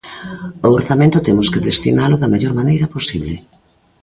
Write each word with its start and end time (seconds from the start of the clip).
O 0.67 0.67
orzamento 0.79 1.23
temos 1.27 1.47
que 1.51 1.65
destinalo 1.69 2.15
da 2.19 2.31
mellor 2.33 2.53
maneira 2.59 2.91
posible. 2.95 3.35